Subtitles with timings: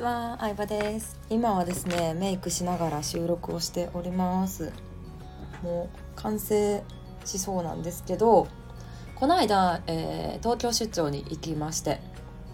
[0.00, 1.20] ちは、相葉です。
[1.28, 4.72] 今はですねメイクしながら収録をしております。
[5.62, 6.82] もう完成
[7.26, 8.48] しそうなんですけど
[9.14, 12.00] この間、えー、東京出張に行きまして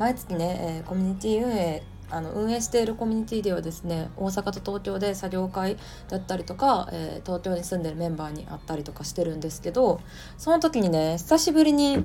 [0.00, 5.76] 毎月ね、えー、コミュニティ運営あの運営しているコミュニティではですね大阪と東京で作業会
[6.08, 10.00] だったりとか、えー、東京に住んでるメンバーに会ったりとかしてるんですけど
[10.36, 12.04] その時にね久しぶりに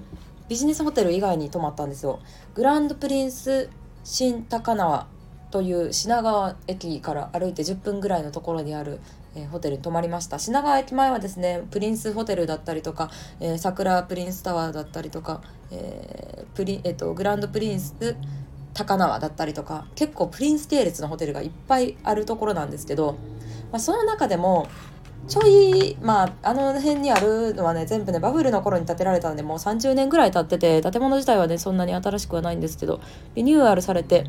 [0.50, 2.20] ビジネスホテル以外に泊まったんですよ。
[2.54, 3.70] グランドプリンス
[4.04, 5.08] 新高輪
[5.52, 9.00] という品川駅から歩いて10分ぐらいのところにある、
[9.36, 10.40] えー、ホテルに泊まりました。
[10.40, 15.42] 品川駅前はですねプリンスホテルだったりとか、えー、桜プリンスタワーだったりとか、
[15.72, 18.16] えープリえーと、グランドプリンス
[18.74, 23.18] 高輪だったりとか結構プリンス系列のホテルがいっぱいあるところなんですけど、
[23.72, 24.68] まあ、その中でも
[25.28, 33.02] ちょいまああの辺にあるのはね全部ねバブルの頃に建てられたんでもう30年ぐらい経ってて建物自体はねそんなに新しくはないんですけど
[33.36, 34.26] リニューアルされて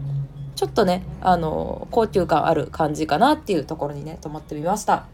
[0.63, 5.07] ちょっとねあの高級感ある感じかなっていうところにね泊まってみました。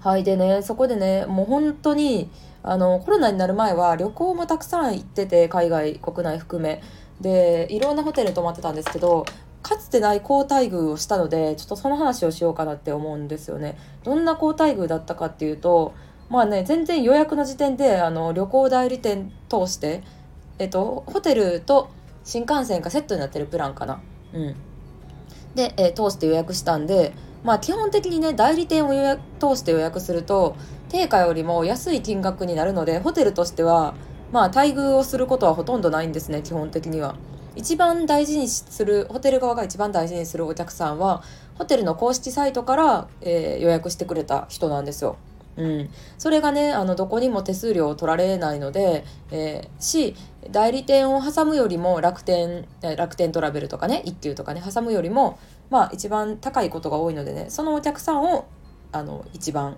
[0.00, 2.28] はいでねそこでねもう本当に
[2.64, 6.82] あのコロナになる前は旅行もたくさん行ってて海外国内含め。
[7.20, 9.24] でいろんなホテルに泊まってたんですけど
[9.62, 13.78] かつてない好待遇をしたのでちょっとその話をしようかなって思うんですよね。
[14.02, 15.94] どんな好待遇だったかっていうと
[16.30, 20.02] まあね全然予約の時点であの旅行代理店通して
[20.58, 21.90] えっとホテルと
[22.24, 24.00] 新幹線がセットになってるプランかな。
[24.34, 24.54] うん
[25.54, 27.12] で、えー、通して予約したんで
[27.44, 30.56] まあ基本的にね代理店を予約通して予約すると
[30.88, 33.94] 定価よりも安い金額になるのでホテルとしては
[34.30, 37.16] まあ待遇をすることはほとんどないんですね基本的には。
[37.54, 41.22] 一番大事にするホテル側が一番大事にするお客さんは
[41.56, 45.18] ホテルの公式サイトから、えー、予約してくれた人なんですよ。
[45.56, 50.14] うん、それがねあのどこにも手数料を取られないので、えー、し
[50.50, 55.38] 代理店を挟むよりも楽天楽天トラベルとかね一休とかね挟むよりも
[55.70, 58.46] まあ一番高いことが多いのでねそのお客さんを
[58.92, 59.76] あの一番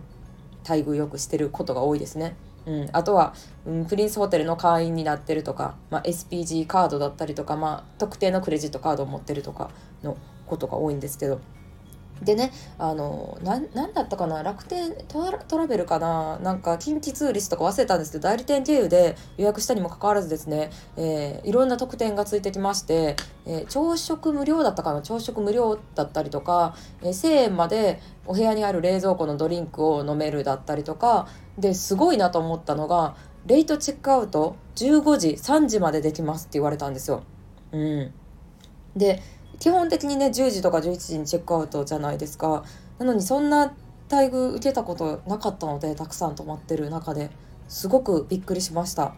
[0.66, 2.37] 待遇よくしてることが多いですね。
[2.66, 3.34] うん、あとは、
[3.66, 9.71] うん、プリンスホテルの会員になってるとか、まあ、SPG カードだったりとか、まあ、特定のクレジットカードを持ってるとか
[10.03, 10.16] の
[10.47, 11.41] ことが多いんですけど
[12.22, 23.16] でねあの何だったかな楽天トラベルかななんか近畿ツーリストとか忘れたんですけど代理店経由で予約したにもかかわらずですね、えー、いろんな特典がついてきまして、
[23.47, 33.16] えー、朝食無料だったかな朝食無料だったりとか、えー、1000円までお部屋にある冷蔵庫のドリンクを飲めるだったりとかですごいなと思ったのが
[33.47, 37.22] レイトチェックアウト15時3時までできますって言われたんですよ。
[37.72, 38.12] うん、
[38.97, 39.22] で
[39.59, 42.65] 基本的にね10時とか11時にチェックアウトじゃないですか。
[42.98, 43.75] なのにそんな
[44.10, 47.31] 待遇受けたことなかったのでたくさん泊まってる中で
[47.69, 49.15] すごくびっくりしました。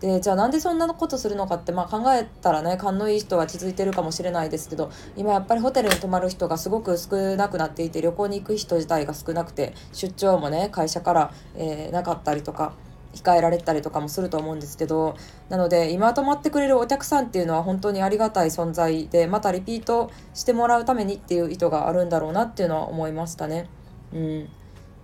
[0.00, 12.72] でじゃあなんでそんなことするのかって、まあ、考えたらね勘のいい人は気づいてるかもしれないですけど今やっぱりホテルに泊まる人がすごく少なくなっていて旅行に行く人自体が少なくて出張もね会社から、えー、なかったりとか
[13.14, 15.16] 控えられたりとかもすると思うんですけど
[15.48, 23.68] なので今泊まってくれるお客さんっていうのは本当にありがたい存在でまたリピートしてもらうためにっていう意図があるんだろうなっていうのは思いましたね。
[24.12, 24.48] うん、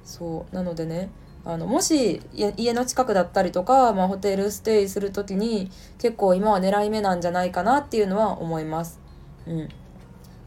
[0.04, 1.10] そうなのでね
[1.44, 9.00] あのもし家の近くだったりとか、まあ、ホテルステイする時に結構今は狙い目なんじゃないかなっていうのは思います。
[9.46, 9.68] うん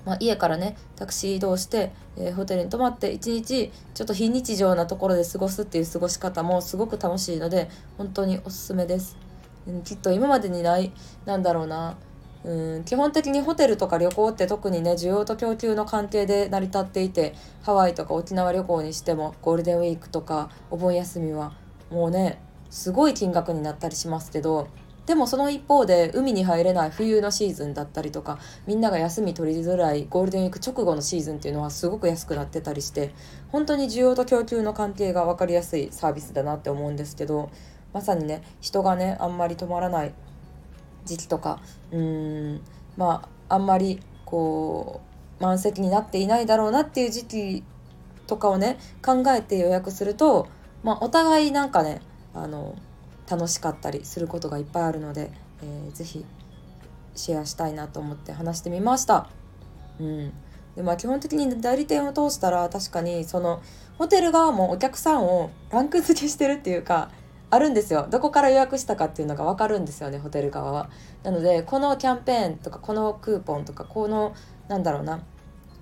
[0.09, 9.15] まあ、家からねタクシー移動して、えー、ホテルに泊まって一日ちょっと非日常なところで過ごすっていう過ごし方もすごく楽しいので本当におすすめです。
[9.67, 10.91] うん、きっと今までにない
[11.25, 11.95] なんだろうな
[12.43, 21.53] うん基本的にホテルとか旅行って特にね需要と供給の関係で成り立っていてハワイとか沖縄旅行にしてもゴールデンウィークとかお盆休みは
[21.91, 22.41] もうね
[22.71, 24.69] すごい金額になったりしますけど
[25.09, 28.37] でもその一方で海に入れない冬のシーズンだったりとか
[28.67, 33.11] みんなが休み取りづらいゴールデンウィーク直後のシーズンっていうのはすごく安くなってたりして
[33.51, 37.49] 本当に需要と供給の関係が分かりやすいサービスだなって思うんですけど
[37.91, 40.13] まさにね人がねあんまり止まらない
[41.05, 41.59] 時期とか
[41.91, 42.61] うーん
[42.95, 45.01] まああんまりこ
[45.39, 47.63] う満席になっていないだろうなっていう時期
[48.27, 50.47] とかをね考えて予約すると、
[50.83, 51.99] まあ、お互いなんかね
[52.35, 52.75] あの
[53.29, 55.31] 楽しかったりすることがいっぱいあるので、
[55.61, 56.25] えー、ぜひ
[57.15, 59.29] シェアしたいなと思って話してみました。
[59.99, 60.33] うん
[60.75, 63.61] でまあ、基本的に代理店を通したら確かにその
[63.97, 67.11] ホテル側もお客さんをランク付けしてるっていうか
[67.49, 70.89] あるんですよどこから予約したかっていうのが分かるんですよねホテル側は。
[71.23, 74.33] なのでこのキャンペーンとかこのクーポンとかこの
[74.67, 75.21] なんだろうな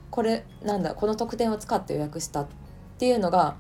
[0.10, 2.48] これなんだこの特典を使って予約したっ
[2.98, 3.56] ていうのが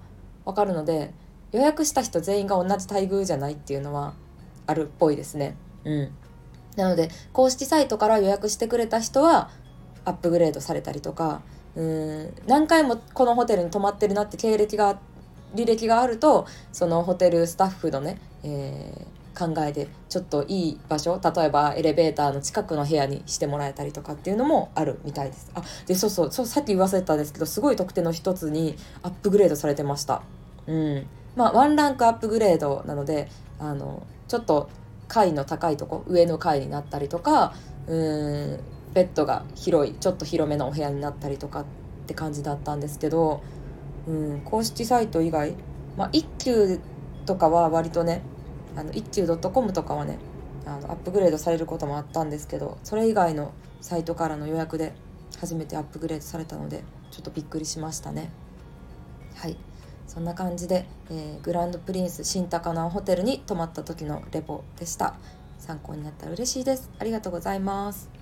[0.45, 1.13] 分かるので
[1.51, 4.13] 予約した人全員が同じ待遇じゃないっていうのは
[4.65, 5.55] あるっぽいですね。
[5.85, 6.09] うん。
[6.75, 9.49] なので、公式サイトから予約してくれた人は、
[10.07, 11.41] アップグレードされたりとか
[11.75, 14.99] うん何回もこのホテルに泊まってるなって経歴が
[15.53, 30.23] 履歴があるとそのホテルスタッフのね、えー、考えでちょっといい場所例えばエレベーターの近くの部屋にしてもらえたりとかっていうのもあるみたいですあでそうそうそうさっき言わせたんですけどすごい特典の一つにアップグレードされてました
[30.67, 31.05] うん
[31.37, 33.29] まあワンランクアップグレードなので
[33.59, 34.69] あのちょっと
[35.07, 37.53] 階の高いとこ上の階になったりとか
[37.87, 38.59] うん
[38.93, 41.65] ベッドが広いちょっと広めのお部屋になったりとかっ
[42.07, 43.43] て感じだったんですけど、
[44.07, 45.55] うん、公式サイト以外、
[45.95, 46.79] まあ、一休
[47.25, 48.23] とかは割とね
[48.75, 50.17] あの一休 .com とかはね
[50.65, 54.93] あのアップグレードされることもあったんですけどそれ以外のサイトからの予約で
[55.39, 58.31] 初めてアップグレードされたのでちょっとびっくりしましたね。
[59.35, 59.57] はい。
[60.07, 65.15] そんな感じで、えー、グランドプリンス新高輪ホテルに泊まった時のレポでした。
[65.59, 66.89] 参考になったら嬉しいです。
[66.99, 68.16] ありがとうございます。